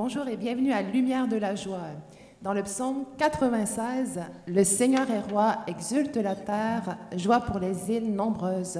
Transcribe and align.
Bonjour 0.00 0.28
et 0.28 0.36
bienvenue 0.36 0.70
à 0.70 0.80
Lumière 0.80 1.26
de 1.26 1.34
la 1.34 1.56
joie. 1.56 1.88
Dans 2.40 2.52
le 2.52 2.62
psaume 2.62 3.04
96, 3.18 4.20
le 4.46 4.62
Seigneur 4.62 5.10
est 5.10 5.32
roi, 5.32 5.56
exulte 5.66 6.16
la 6.18 6.36
terre, 6.36 6.96
joie 7.16 7.40
pour 7.40 7.58
les 7.58 7.90
îles 7.90 8.14
nombreuses. 8.14 8.78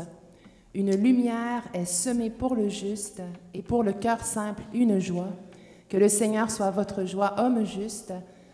Une 0.74 0.94
lumière 0.94 1.64
est 1.74 1.86
semée 1.86 2.30
pour 2.30 2.54
le 2.54 2.68
juste 2.68 3.20
et 3.52 3.62
pour 3.62 3.82
le 3.82 3.94
cœur 3.94 4.20
simple 4.20 4.62
une 4.72 5.00
joie. 5.00 5.30
Que 5.88 5.96
le 5.96 6.08
Seigneur 6.08 6.52
soit 6.52 6.70
votre 6.70 7.04
joie, 7.04 7.34
homme 7.38 7.66
juste. 7.66 8.12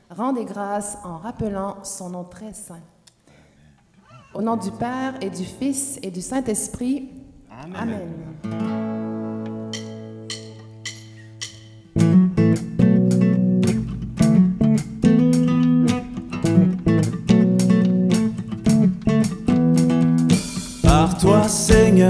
Rendez 0.08 0.46
grâce 0.46 0.96
en 1.04 1.18
rappelant 1.18 1.84
son 1.84 2.08
nom 2.08 2.24
très 2.24 2.54
saint. 2.54 2.80
Au 4.32 4.40
nom 4.40 4.56
du 4.56 4.70
Père 4.70 5.16
et 5.20 5.28
du 5.28 5.44
Fils 5.44 5.98
et 6.02 6.10
du 6.10 6.22
Saint-Esprit. 6.22 7.10
Amen. 7.74 8.73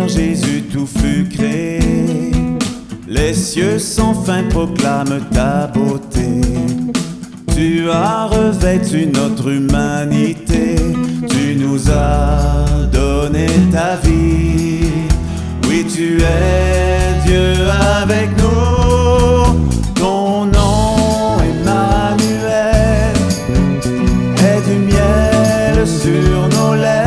Jésus, 0.08 0.62
tout 0.72 0.86
fut 0.86 1.28
créé. 1.28 1.80
Les 3.08 3.34
cieux 3.34 3.78
sans 3.78 4.14
fin 4.14 4.42
proclament 4.44 5.20
ta 5.32 5.66
beauté. 5.66 6.40
Tu 7.54 7.88
as 7.90 8.26
revêtu 8.26 9.06
notre 9.06 9.50
humanité. 9.50 10.76
Tu 11.28 11.56
nous 11.56 11.90
as 11.90 12.86
donné 12.92 13.46
ta 13.72 13.96
vie. 13.96 14.88
Oui, 15.68 15.86
tu 15.92 16.20
es 16.20 17.26
Dieu 17.26 17.54
avec 18.02 18.30
nous. 18.36 19.60
Ton 19.94 20.46
nom, 20.46 21.36
Emmanuel, 21.38 23.14
est 24.38 24.62
du 24.68 24.76
miel 24.86 25.86
sur 25.86 26.48
nos 26.58 26.74
lèvres. 26.74 27.03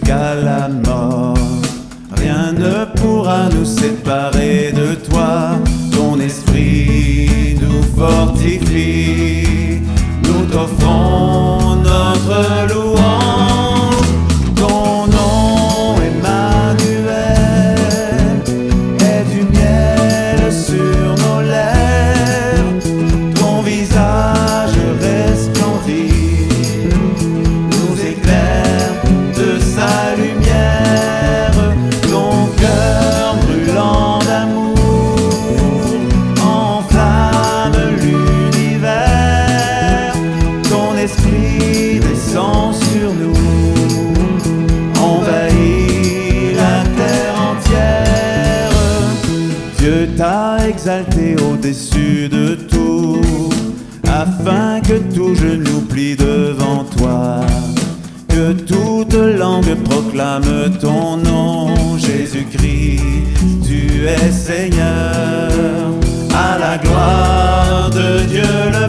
Jusqu'à 0.00 0.34
la 0.34 0.68
mort. 0.68 1.34
Rien 2.16 2.52
ne 2.52 2.84
pourra 3.00 3.48
nous 3.48 3.64
séparer 3.64 4.72
de 4.72 4.94
toi. 4.94 5.58
Ton 5.92 6.20
esprit 6.20 7.56
nous 7.60 7.82
fortifie. 7.96 9.80
Nous 10.24 10.44
t'offrons 10.46 11.29
toute 59.40 59.48
langue 59.48 59.74
proclame 59.84 60.70
ton 60.80 61.16
nom, 61.16 61.96
Jésus-Christ, 61.96 63.00
tu 63.66 64.06
es 64.06 64.30
Seigneur, 64.30 65.48
à 66.34 66.58
la 66.58 66.76
gloire 66.76 67.90
de 67.90 68.20
Dieu 68.26 68.79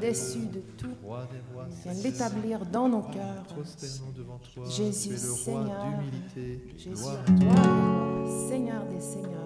au-dessus 0.00 0.46
de 0.52 0.62
tout. 0.76 0.94
Viens 1.84 2.02
l'établir 2.02 2.60
dans 2.72 2.88
nos 2.88 3.02
cœurs. 3.02 3.44
Jésus, 4.68 5.16
Seigneur. 5.16 6.00
Jésus, 6.76 6.94
toi, 6.94 8.48
Seigneur 8.48 8.82
des 8.92 9.00
Seigneurs. 9.00 9.40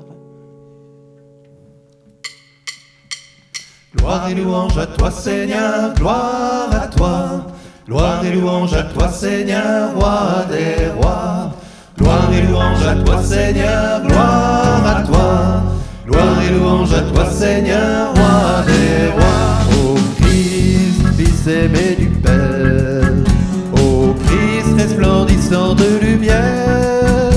Gloire 3.97 4.29
et 4.29 4.35
louange 4.35 4.79
à 4.79 4.87
toi 4.87 5.11
Seigneur, 5.11 5.95
gloire 5.95 6.73
à 6.73 6.89
toi. 6.89 7.47
Gloire 7.87 8.25
et 8.25 8.33
louange 8.33 8.75
à 8.75 8.83
toi 8.83 9.09
Seigneur, 9.09 9.95
roi 9.95 10.45
des 10.51 10.89
rois. 10.91 11.53
Gloire 11.97 12.33
et 12.33 12.43
louange 12.43 12.87
à 12.87 12.97
toi 12.97 13.23
Seigneur, 13.23 14.03
gloire 14.03 14.87
à 14.87 15.03
toi. 15.03 15.63
Gloire 16.07 16.43
et 16.43 16.51
louange 16.51 16.93
à 16.93 17.03
toi 17.03 17.27
Seigneur, 17.27 18.15
roi 18.15 18.64
Aimé 21.47 21.95
du 21.99 22.07
Père. 22.07 23.13
Ô 23.75 24.15
Christ 24.25 24.75
resplendissant 24.79 25.75
de 25.75 25.99
lumière. 26.01 27.31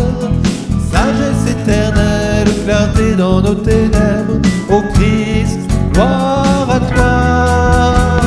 Sagesse 0.89 1.51
éternelle, 1.51 2.47
clarté 2.63 3.15
dans 3.17 3.41
nos 3.41 3.55
ténèbres. 3.55 4.39
Ô 4.69 4.81
Christ, 4.93 5.59
gloire 5.91 6.69
à 6.69 6.79
toi. 6.79 8.21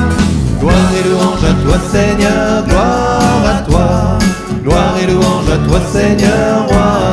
Gloire 0.61 0.91
et 0.99 1.09
louange 1.09 1.44
à 1.44 1.55
toi 1.65 1.79
Seigneur, 1.91 2.65
gloire 2.69 3.43
à 3.47 3.62
toi. 3.62 4.19
Gloire 4.62 4.94
et 5.03 5.06
louange 5.06 5.50
à 5.50 5.67
toi 5.67 5.81
Seigneur, 5.91 6.69
roi 6.69 7.10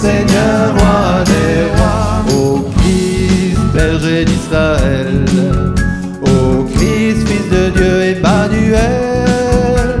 Seigneur, 0.00 0.72
roi 0.78 1.24
des 1.26 1.54
rois. 1.76 2.24
Ô 2.34 2.64
Christ, 2.78 3.60
berger 3.74 4.24
d'Israël. 4.24 5.24
Ô 6.22 6.64
Christ, 6.74 7.28
fils 7.28 7.48
de 7.50 7.70
Dieu, 7.76 8.02
Emmanuel. 8.16 9.98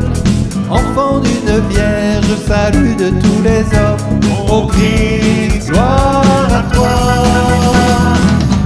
Enfant 0.70 1.20
d'une 1.20 1.60
vierge, 1.68 2.32
salut 2.46 2.94
de 2.94 3.10
tous 3.20 3.42
les 3.42 3.62
hommes. 3.76 4.20
Ô 4.48 4.66
Christ, 4.68 5.68
gloire 5.68 6.48
à 6.50 6.74
toi. 6.74 6.96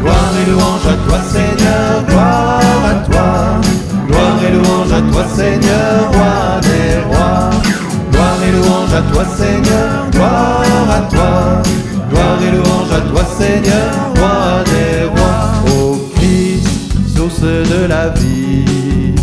Gloire 0.00 0.34
et 0.40 0.50
louange 0.50 0.86
à 0.86 0.96
toi, 1.08 1.18
Seigneur, 1.32 2.04
gloire 2.08 2.82
à 2.92 2.94
toi. 3.10 3.30
Gloire 4.06 4.38
et 4.46 4.52
louange 4.52 4.92
à 4.92 5.02
toi, 5.12 5.24
Seigneur, 5.34 6.12
roi 6.12 6.60
des 6.62 7.00
rois. 7.08 7.50
Gloire 8.12 8.40
et 8.46 8.52
louange 8.52 8.94
à 8.94 9.02
toi, 9.12 9.24
Seigneur, 9.36 10.13
toi, 13.00 13.22
Seigneur, 13.38 13.90
roi 14.16 14.64
des 14.72 15.04
rois. 15.06 15.74
Ô 15.76 15.96
Christ, 16.14 16.68
source 17.16 17.40
de 17.40 17.86
la 17.88 18.08
vie. 18.10 19.14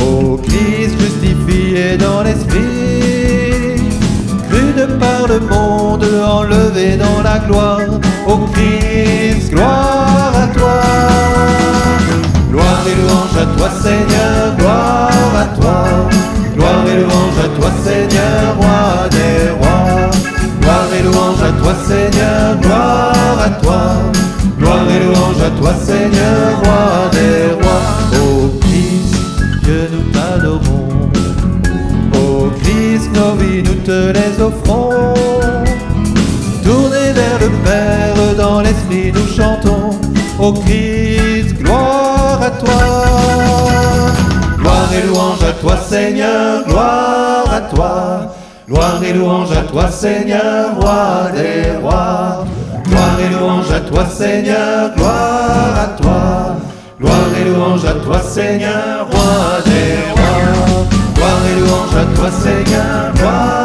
Ô 0.00 0.36
Christ, 0.38 0.94
justifié 1.00 1.96
dans 1.96 2.22
l'esprit. 2.22 3.80
Cru 4.50 4.72
de 4.76 4.86
par 4.94 5.26
le 5.28 5.40
monde, 5.40 6.04
enlevé 6.24 6.96
dans 6.96 7.22
la 7.22 7.38
gloire. 7.38 7.80
Ô 8.26 8.38
Christ, 8.52 9.50
gloire 9.52 10.32
à 10.34 10.46
toi. 10.48 10.82
Gloire 12.50 12.84
et 12.86 12.94
louange 13.00 13.36
à 13.42 13.58
toi, 13.58 13.68
Seigneur, 13.82 14.56
gloire 14.58 15.32
à 15.38 15.44
toi. 15.60 15.84
Gloire 16.54 16.84
et 16.88 17.00
louange 17.00 17.38
à 17.44 17.48
toi, 17.60 17.70
Seigneur, 17.84 18.56
roi 18.56 19.08
des 19.10 19.50
rois. 19.50 20.10
Gloire 20.60 20.88
et 20.98 21.02
louange 21.02 21.42
à 21.42 21.62
toi, 21.62 21.74
Seigneur, 21.86 22.56
gloire. 22.62 23.05
Gloire 24.96 25.02
et 25.02 25.04
louange 25.04 25.42
à 25.42 25.50
toi, 25.50 25.74
Seigneur, 25.74 26.58
roi 26.62 27.10
des 27.12 27.54
rois. 27.54 27.82
Ô 28.14 28.58
Christ, 28.60 29.14
que 29.64 29.88
nous 29.92 30.04
t'adorons. 30.12 31.10
Ô 32.14 32.50
Christ, 32.60 33.10
nos 33.14 33.34
vies, 33.34 33.62
nous 33.62 33.82
te 33.84 34.12
les 34.12 34.42
offrons. 34.42 35.14
Tournés 36.64 37.12
vers 37.12 37.38
le 37.40 37.50
Père, 37.64 38.36
dans 38.36 38.60
l'esprit 38.60 39.12
nous 39.12 39.26
chantons. 39.36 39.98
Ô 40.38 40.52
Christ, 40.52 41.56
gloire 41.62 42.40
à 42.42 42.50
toi. 42.50 42.82
Gloire 44.58 44.90
et 44.92 45.06
louange 45.06 45.42
à 45.42 45.52
toi, 45.60 45.76
Seigneur, 45.76 46.64
gloire 46.66 47.52
à 47.52 47.60
toi. 47.74 48.34
Gloire 48.68 49.02
et 49.02 49.12
louange 49.12 49.52
à 49.52 49.62
toi, 49.62 49.90
Seigneur, 49.90 50.74
roi 50.80 51.30
des 51.34 51.76
rois. 51.82 52.46
Gloire 53.16 53.30
et 53.30 53.34
louange 53.34 53.72
à 53.72 53.80
toi, 53.80 54.04
Seigneur, 54.04 54.94
gloire 54.94 55.78
à 55.80 55.86
toi. 56.00 56.56
Gloire 57.00 57.16
et 57.40 57.44
louange 57.48 57.84
à 57.86 57.92
toi, 57.92 58.20
Seigneur, 58.20 59.06
roi 59.10 59.62
des 59.64 60.12
rois. 60.12 60.86
Gloire 61.14 61.40
et 61.50 61.60
louange 61.60 61.96
à 61.96 62.14
toi, 62.14 62.30
Seigneur, 62.30 63.14
gloire 63.14 63.55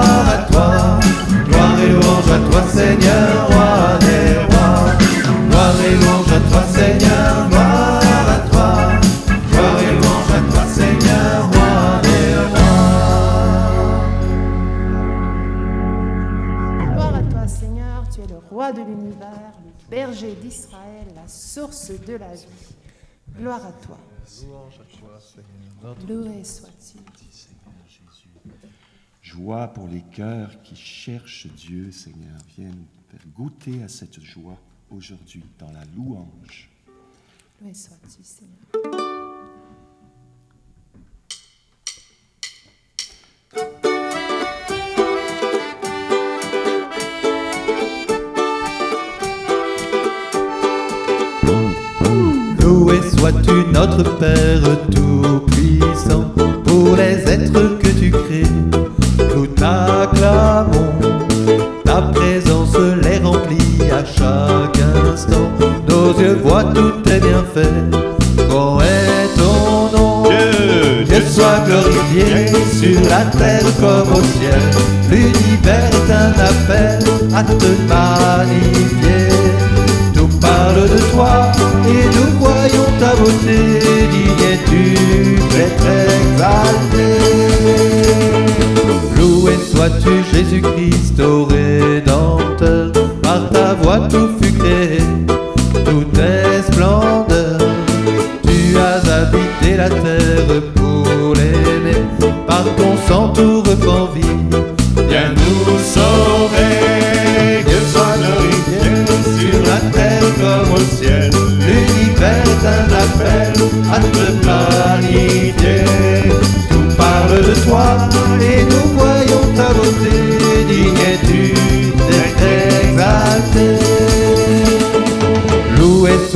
la 21.21 21.27
source 21.27 21.91
de 21.91 22.13
la 22.13 22.33
vie. 22.33 22.47
Gloire 23.37 23.65
à 23.65 23.71
toi. 23.73 23.97
Loué 26.07 26.43
sois-tu. 26.43 26.97
Joie 29.21 29.67
pour 29.67 29.87
les 29.87 30.01
cœurs 30.01 30.61
qui 30.63 30.75
cherchent 30.75 31.47
Dieu, 31.47 31.91
Seigneur. 31.91 32.37
Viens 32.57 32.69
nous 32.69 32.87
faire 33.09 33.25
goûter 33.35 33.83
à 33.83 33.87
cette 33.87 34.19
joie 34.19 34.57
aujourd'hui 34.89 35.43
dans 35.59 35.71
la 35.71 35.85
louange. 35.95 36.69
Loué 37.61 37.73
sois-tu, 37.73 38.23
Seigneur. 38.23 39.20
Loué 53.31 53.43
sois-tu 53.43 53.71
notre 53.73 54.17
Père 54.17 54.61
Tout-Puissant, 54.93 56.31
pour 56.65 56.95
les 56.95 57.23
êtres 57.31 57.77
que 57.79 57.87
tu 57.87 58.11
crées, 58.11 58.43
nous 59.35 59.47
t'acclamons. 59.47 60.93
Ta 61.85 62.01
présence 62.13 62.75
les 63.03 63.17
remplit 63.19 63.81
à 63.91 64.03
chaque 64.05 64.79
instant, 65.11 65.49
nos 65.87 66.19
yeux 66.19 66.39
voient 66.43 66.63
tous 66.63 66.91
tes 67.03 67.19
bienfaits. 67.19 68.47
Grand 68.49 68.79
est 68.81 69.27
ton 69.37 69.97
nom, 69.97 70.23
Dieu, 70.23 71.03
Dieu 71.05 71.21
soit 71.29 71.59
glorifié 71.65 72.47
sur 72.79 73.01
la 73.09 73.25
terre 73.25 73.63
comme 73.79 74.13
au 74.13 74.21
ciel. 74.21 74.61
L'univers 75.09 75.89
est 75.91 76.11
un 76.11 76.31
appel 76.31 76.99
à 77.35 77.43
te 77.43 77.65
magnifier. 77.89 79.29
Tout 80.13 80.29
parle 80.39 80.89
de 80.89 80.99
toi 81.11 81.51
et 81.87 82.05
nous 82.15 82.39
voyons 82.39 82.89
ta 82.99 83.15
beauté. 83.15 83.79
Digne 84.11 84.45
es-tu 84.53 84.95
d'être 85.51 85.87
exalté. 86.19 87.09
Loué 89.17 89.53
sois-tu 89.73 90.23
Jésus-Christ, 90.33 91.19
au 91.19 91.45
Rédempteur. 91.45 92.91
Par 93.21 93.49
ta 93.49 93.73
voix 93.75 94.07
tout 94.09 94.29
fut 94.41 94.53
créé, 94.53 94.99
tout 95.85 96.07
est 96.19 96.71
splendeur. 96.71 97.59
Tu 98.43 98.77
as 98.77 99.01
habité 99.13 99.77
la 99.77 99.89
terre 99.89 100.61
pour 100.75 101.33
l'aimer, 101.35 102.01
par 102.47 102.63
ton 102.75 102.97
sang 103.07 103.29
tout 103.29 103.61
repent 103.61 104.09
vie. 104.13 104.50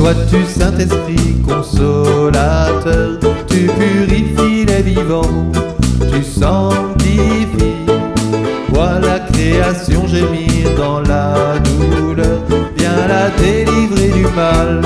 Loué 0.06 0.14
sois-tu, 0.14 0.60
Saint-Esprit 0.60 1.42
consolateur, 1.42 3.18
tu 3.48 3.66
purifies 3.66 4.64
les 4.64 4.82
vivants, 4.82 5.50
tu 6.12 6.22
sanctifies. 6.22 7.86
Vois 8.68 9.00
la 9.00 9.18
création 9.18 10.06
gémir 10.06 10.70
dans 10.76 11.00
la 11.00 11.58
douleur, 11.58 12.40
viens 12.76 13.06
la 13.08 13.30
délivrer 13.30 14.08
du 14.08 14.26
mal. 14.36 14.80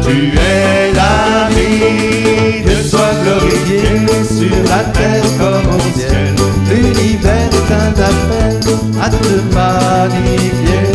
Tu 0.00 0.38
es 0.38 0.92
la 0.94 1.48
vie, 1.50 2.62
Dieu 2.62 2.98
glorifié 3.24 4.08
sur 4.24 4.56
la 4.70 4.84
terre 4.84 5.22
comme 5.38 5.74
au 5.74 5.98
ciel. 5.98 6.34
L'univers 6.70 7.50
appel 7.70 8.60
à 9.02 9.10
te 9.10 9.54
magnifier. 9.54 10.91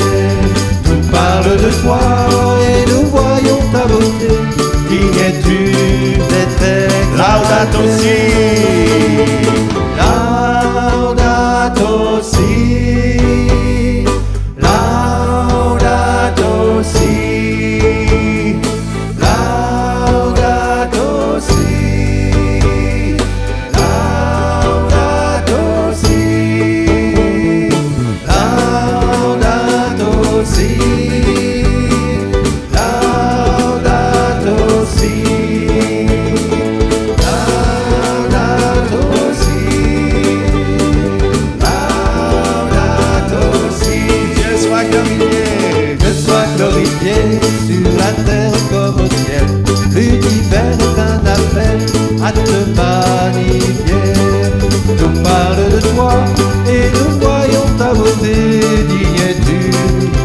Et 1.70 2.86
nous 2.90 3.06
voyons 3.08 3.60
ta 3.74 3.86
beauté. 3.88 4.30
Digne 4.88 5.20
es-tu 5.20 5.74
d'être 6.30 6.88
Laudato 7.18 7.84
si. 7.98 9.77
L'univers 50.78 50.90
est 50.90 51.00
un 51.00 51.20
appel 51.26 51.78
à 52.24 52.32
te 52.32 52.58
magnifier. 52.76 54.14
Nous 54.88 55.24
parle 55.24 55.70
de 55.72 55.80
toi 55.96 56.14
et 56.68 56.86
nous 56.94 57.20
voyons 57.20 57.68
ta 57.78 57.94
beauté. 57.94 58.60
Digne 58.90 59.18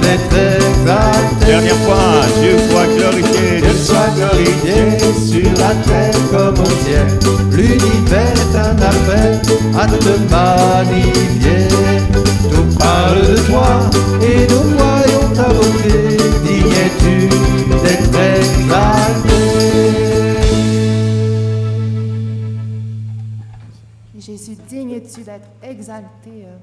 d'être 0.02 0.36
exalté. 0.56 1.46
Dernière 1.46 1.76
fois, 1.76 2.08
Dieu 2.40 2.56
soit 2.70 2.86
glorifié, 2.96 3.60
Dieu 3.60 3.74
soit 3.74 4.10
glorifié 4.16 4.98
sur 5.14 5.50
la 5.58 5.74
terre 5.86 6.20
comme 6.30 6.58
au 6.60 6.70
ciel. 6.84 7.06
L'univers 7.52 8.34
est 8.36 8.56
un 8.56 8.76
appel 8.76 9.40
à 9.78 9.86
te 9.86 10.12
magnifier. 10.30 11.68
Tout 12.50 12.78
parle 12.78 13.22
de 13.22 13.36
toi 13.40 13.90
et 14.22 14.46
nous 14.50 14.62
voyons 14.70 14.81
digne 24.72 24.92
es-tu 24.92 25.22
d'être 25.22 25.48
exalté. 25.62 26.46
euh, 26.46 26.56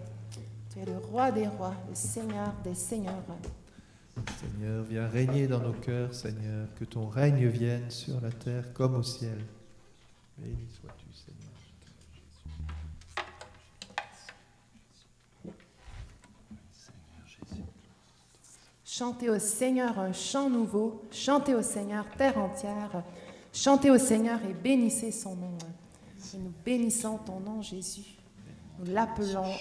Tu 0.74 0.80
es 0.80 0.86
le 0.86 0.98
roi 0.98 1.32
des 1.32 1.48
rois, 1.48 1.76
le 1.88 1.94
Seigneur 1.94 2.52
des 2.64 2.74
seigneurs. 2.74 3.14
Seigneur, 4.42 4.84
viens 4.84 5.08
régner 5.08 5.48
dans 5.48 5.60
nos 5.60 5.74
cœurs, 5.74 6.14
Seigneur, 6.14 6.68
que 6.80 6.86
ton 6.86 7.08
règne 7.08 7.48
vienne 7.48 7.90
sur 7.90 8.20
la 8.20 8.32
terre 8.32 8.74
comme 8.74 8.96
au 8.96 9.04
ciel. 9.04 9.38
Béni 10.40 10.68
sois-tu, 10.82 11.06
Seigneur. 11.14 11.54
Chantez 18.84 19.30
au 19.30 19.40
Seigneur 19.40 20.00
un 20.00 20.14
chant 20.14 20.50
nouveau, 20.50 21.04
chantez 21.12 21.54
au 21.54 21.62
Seigneur 21.62 22.06
terre 22.18 22.38
entière, 22.40 23.04
chantez 23.54 23.92
au 23.92 24.00
Seigneur 24.00 24.40
et 24.50 24.54
bénissez 24.54 25.12
son 25.12 25.36
nom. 25.36 25.58
Nous 26.38 26.54
bénissons 26.64 27.18
ton 27.26 27.40
nom, 27.40 27.62
Jésus. 27.62 28.18
Nous 28.78 28.94
l'appelons 28.94 29.52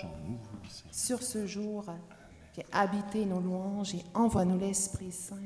sur 0.90 1.22
ce 1.22 1.46
jour. 1.46 1.84
Viens 2.54 2.64
habiter 2.72 3.24
nos 3.24 3.40
louanges 3.40 3.94
et 3.94 4.04
envoie-nous 4.14 4.58
l'Esprit 4.58 5.12
Saint. 5.12 5.36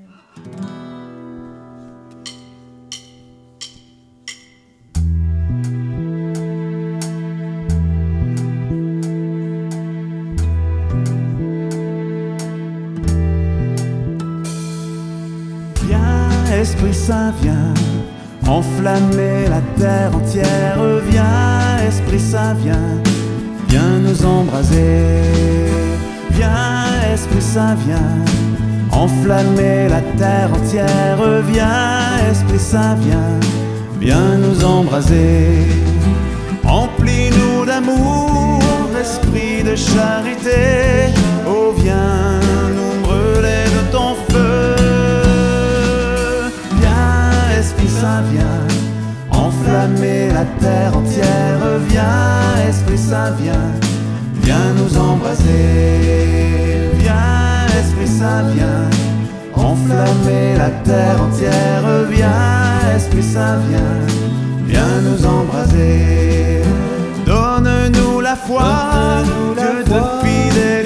Viens, 15.87 16.47
Esprit 16.53 16.95
Saint, 16.95 17.31
viens 17.43 17.72
enflammer 18.49 19.49
la 19.49 19.61
terre 19.79 20.15
entière. 20.15 20.79
Viens, 21.09 21.87
Esprit 21.87 22.21
Saint, 22.21 22.55
viens, 22.55 23.01
viens 23.69 23.99
nous 24.03 24.25
embraser. 24.25 25.23
Viens, 26.31 27.13
Esprit 27.13 27.43
Saint, 27.43 27.77
viens 27.87 28.43
enflammer 28.93 29.89
la 29.89 30.01
terre 30.19 30.51
entière. 30.53 31.19
Viens, 31.51 32.31
Esprit 32.31 32.59
Saint, 32.59 32.97
viens, 33.01 33.41
viens 34.01 34.37
nous 34.39 34.65
embraser. 34.65 35.67
Emplis-nous 36.65 37.67
d'amour, 37.67 38.61
esprit 39.01 39.63
de 39.63 39.75
charité. 39.75 41.13
Oh, 41.47 41.73
viens 41.77 42.42
enflammer 49.83 50.29
la 50.29 50.45
terre 50.61 50.97
entière. 50.97 51.59
Viens, 51.89 52.69
Esprit 52.69 52.99
Saint, 52.99 53.33
viens, 53.41 53.71
viens 54.43 54.73
nous 54.77 54.97
embraser. 54.97 56.91
Viens, 56.95 57.67
Esprit 57.81 58.07
Saint, 58.07 58.45
viens 58.55 58.89
enflammer 59.55 60.57
la 60.57 60.71
terre 60.85 61.23
entière. 61.23 61.85
Viens, 62.11 62.97
Esprit 62.97 63.23
Saint, 63.23 63.59
viens, 63.69 63.99
viens 64.67 65.01
nous 65.03 65.27
embraser. 65.27 66.63
Donne-nous 67.27 68.21
la 68.21 68.37
foi, 68.37 68.63
la 68.63 69.63
que 69.63 69.91
foi, 69.91 70.23
de. 70.55 70.82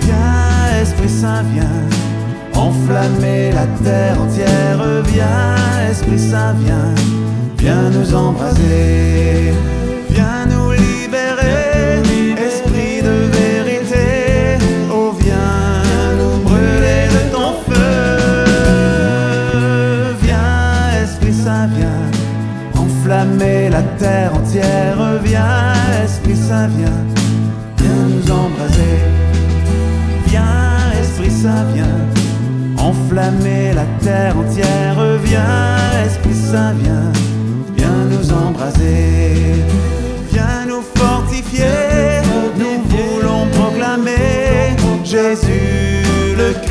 Viens, 0.00 0.82
Esprit 0.82 1.08
Saint, 1.08 1.42
viens 1.52 1.84
enflammer 2.56 3.52
la 3.52 3.66
terre 3.82 4.20
entière. 4.20 5.02
Viens, 5.12 5.90
Esprit 5.90 6.18
Saint, 6.18 6.54
viens, 6.64 6.94
viens 7.58 7.90
nous 7.90 8.14
embraser. 8.14 9.52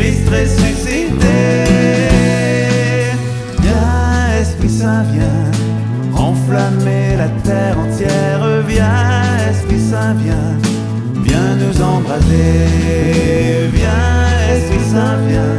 Christ 0.04 0.28
ressuscité. 0.28 1.08
Viens, 3.62 4.42
Esprit 4.42 4.70
Saint, 4.70 5.04
viens 5.14 5.50
enflammer 6.14 7.16
la 7.18 7.30
terre 7.46 7.80
entière. 7.80 8.64
Viens, 8.68 9.50
Esprit 9.50 9.80
Saint, 9.80 10.14
viens, 10.16 10.58
viens 11.24 11.56
nous 11.56 11.82
embraser. 11.82 12.68
Viens, 13.72 14.54
Esprit 14.54 14.92
Saint, 14.92 15.20
viens 15.26 15.53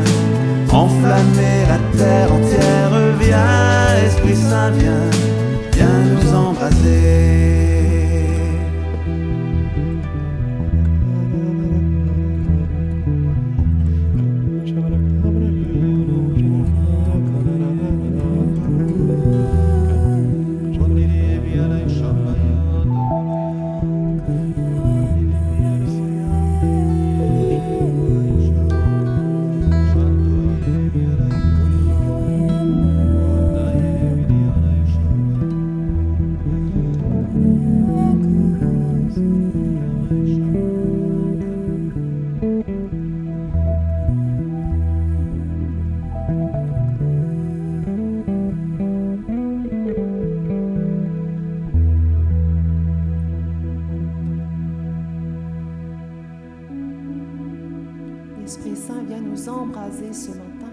nous 59.35 59.49
embraser 59.49 60.12
ce 60.12 60.31
matin. 60.31 60.71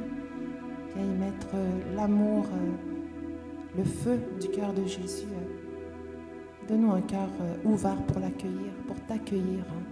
Viens 0.96 1.06
y 1.06 1.18
mettre 1.18 1.48
euh, 1.56 1.96
l'amour, 1.96 2.46
euh, 2.54 3.78
le 3.78 3.84
feu 3.84 4.20
du 4.40 4.50
cœur 4.50 4.74
de 4.74 4.86
Jésus. 4.86 5.26
euh. 5.32 6.68
Donne-nous 6.68 6.92
un 6.92 7.02
cœur 7.02 7.28
ouvert 7.66 7.98
pour 8.04 8.20
l'accueillir, 8.20 8.72
pour 8.88 8.96
t'accueillir. 9.08 9.64
hein. 9.72 9.84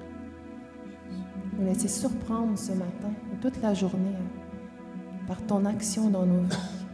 Nous 1.58 1.66
laisser 1.66 1.88
surprendre 1.88 2.58
ce 2.58 2.72
matin, 2.74 3.12
toute 3.42 3.60
la 3.62 3.74
journée. 3.74 4.16
hein. 4.16 5.26
par 5.28 5.42
ton 5.46 5.66
action 5.66 6.10
dans 6.10 6.26
nos 6.26 6.42
vies, 6.42 6.86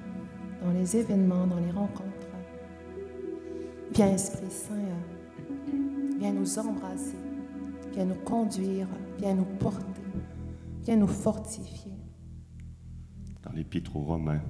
dans 0.64 0.72
les 0.72 0.96
événements, 0.98 1.46
dans 1.48 1.58
les 1.60 1.72
rencontres. 1.72 2.04
Viens, 3.94 4.14
Esprit 4.14 4.50
Saint, 4.50 4.76
viens 6.20 6.34
nous 6.34 6.60
embrasser, 6.60 7.18
viens 7.94 8.06
nous 8.06 8.22
conduire, 8.26 8.88
viens 9.20 9.36
nous 9.36 9.46
porter, 9.60 10.02
Dans 13.42 13.52
l'Épître 13.52 13.96
aux 13.96 14.04
Romains, 14.04 14.44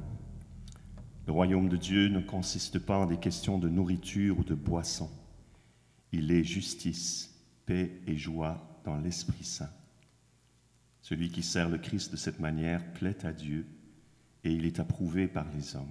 le 1.27 1.31
royaume 1.31 1.69
de 1.69 1.77
Dieu 1.77 2.09
ne 2.09 2.19
consiste 2.19 2.77
pas 2.77 2.97
en 2.97 3.05
des 3.05 3.17
questions 3.17 3.57
de 3.57 3.69
nourriture 3.69 4.37
ou 4.39 4.43
de 4.43 4.53
boisson. 4.53 5.09
Il 6.11 6.31
est 6.31 6.43
justice, 6.43 7.33
paix 7.65 8.01
et 8.05 8.17
joie 8.17 8.81
dans 8.83 8.97
l'Esprit 8.97 9.45
Saint. 9.45 9.71
Celui 11.01 11.29
qui 11.29 11.41
sert 11.41 11.69
le 11.69 11.77
Christ 11.77 12.11
de 12.11 12.17
cette 12.17 12.41
manière 12.41 12.93
plaît 12.93 13.25
à 13.25 13.31
Dieu 13.31 13.65
et 14.43 14.51
il 14.51 14.65
est 14.65 14.81
approuvé 14.81 15.27
par 15.27 15.45
les 15.55 15.77
hommes. 15.77 15.87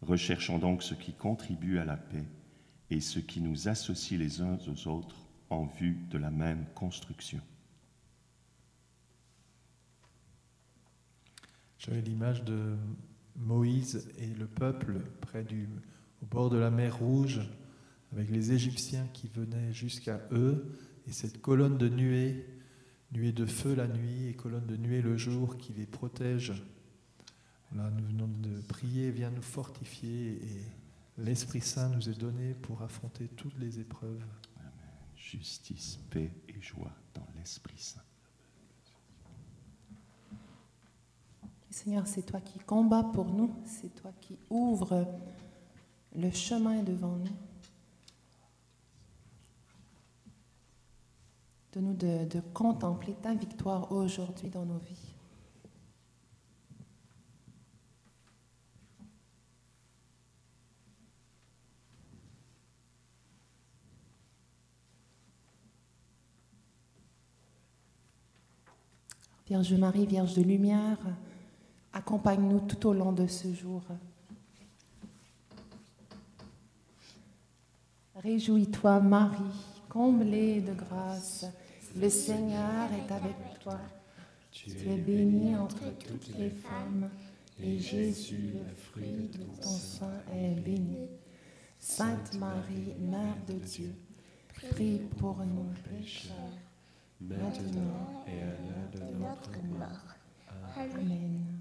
Recherchons 0.00 0.58
donc 0.58 0.82
ce 0.82 0.94
qui 0.94 1.12
contribue 1.12 1.78
à 1.78 1.84
la 1.84 1.96
paix 1.96 2.24
et 2.88 3.00
ce 3.00 3.18
qui 3.18 3.42
nous 3.42 3.68
associe 3.68 4.18
les 4.18 4.40
uns 4.40 4.58
aux 4.66 4.88
autres 4.88 5.28
en 5.50 5.66
vue 5.66 5.98
de 6.10 6.16
la 6.16 6.30
même 6.30 6.64
construction. 6.74 7.40
J'avais 11.78 12.00
l'image 12.00 12.44
de 12.44 12.76
Moïse 13.36 14.08
et 14.18 14.26
le 14.26 14.46
peuple 14.46 15.00
près 15.20 15.46
au 16.22 16.26
bord 16.26 16.50
de 16.50 16.58
la 16.58 16.70
mer 16.70 16.98
Rouge, 16.98 17.40
avec 18.12 18.30
les 18.30 18.52
Égyptiens 18.52 19.06
qui 19.12 19.28
venaient 19.28 19.72
jusqu'à 19.72 20.20
eux, 20.32 20.76
et 21.06 21.12
cette 21.12 21.40
colonne 21.40 21.78
de 21.78 21.88
nuée, 21.88 22.46
nuée 23.12 23.32
de 23.32 23.46
feu 23.46 23.74
la 23.74 23.86
nuit 23.86 24.28
et 24.28 24.34
colonne 24.34 24.66
de 24.66 24.76
nuée 24.76 25.00
le 25.00 25.16
jour 25.16 25.56
qui 25.56 25.72
les 25.72 25.86
protège. 25.86 26.52
Là, 27.74 27.90
nous 27.90 28.06
venons 28.06 28.28
de 28.28 28.60
prier, 28.62 29.10
viens 29.10 29.30
nous 29.30 29.42
fortifier, 29.42 30.32
et 30.32 30.62
l'Esprit 31.18 31.60
Saint 31.60 31.90
nous 31.90 32.08
est 32.08 32.18
donné 32.18 32.54
pour 32.54 32.82
affronter 32.82 33.28
toutes 33.28 33.58
les 33.58 33.78
épreuves. 33.78 34.24
Justice, 35.14 35.98
paix 36.10 36.32
et 36.48 36.60
joie 36.62 36.94
dans 37.14 37.26
l'Esprit 37.36 37.78
Saint. 37.78 38.07
Seigneur, 41.78 42.08
c'est 42.08 42.22
toi 42.22 42.40
qui 42.40 42.58
combats 42.58 43.04
pour 43.04 43.26
nous, 43.26 43.54
c'est 43.64 43.94
toi 43.94 44.10
qui 44.20 44.36
ouvres 44.50 45.06
le 46.16 46.28
chemin 46.32 46.82
devant 46.82 47.16
nous. 47.16 47.28
de 51.74 51.80
nous 51.80 51.94
de, 51.94 52.24
de 52.24 52.40
contempler 52.52 53.14
ta 53.22 53.32
victoire 53.32 53.92
aujourd'hui 53.92 54.48
dans 54.48 54.64
nos 54.64 54.78
vies. 54.78 55.14
Vierge 69.46 69.74
Marie, 69.74 70.06
Vierge 70.06 70.34
de 70.34 70.42
lumière, 70.42 70.98
accompagne-nous 71.98 72.60
tout 72.60 72.86
au 72.86 72.92
long 72.92 73.12
de 73.12 73.26
ce 73.26 73.52
jour. 73.52 73.82
Réjouis-toi, 78.14 79.00
Marie, 79.00 79.36
comblée 79.88 80.60
de 80.60 80.74
grâce. 80.74 81.44
Le 81.96 82.08
Seigneur 82.08 82.88
est 82.92 83.12
avec 83.12 83.58
toi. 83.60 83.80
Tu 84.52 84.70
es 84.70 84.96
bénie 84.96 85.56
entre 85.56 85.90
toutes 85.98 86.36
les 86.38 86.50
femmes, 86.50 87.10
et 87.60 87.78
Jésus, 87.78 88.54
le 88.54 88.74
fruit 88.74 89.30
de 89.32 89.42
ton 89.60 89.68
sein, 89.68 90.22
est 90.32 90.60
béni. 90.60 91.08
Sainte 91.78 92.34
Marie, 92.38 92.94
Mère 92.98 93.36
de 93.48 93.54
Dieu, 93.54 93.94
prie 94.72 95.00
pour 95.18 95.38
nous 95.38 95.70
pécheurs, 95.88 96.34
maintenant 97.20 98.24
et 98.26 98.42
à 98.42 98.46
l'heure 98.46 98.90
de 98.94 99.18
notre 99.18 99.62
mort. 99.78 100.14
Amen. 100.76 101.57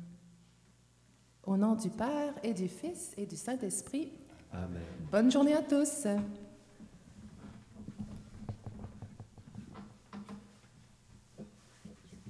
Au 1.47 1.55
nom 1.55 1.75
du 1.75 1.89
Père 1.89 2.33
et 2.43 2.53
du 2.53 2.67
Fils 2.67 3.13
et 3.15 3.25
du 3.25 3.37
Saint-Esprit. 3.37 4.11
Amen. 4.51 4.81
Bonne 5.09 5.31
journée 5.31 5.53
à 5.53 5.61
tous. 5.61 6.05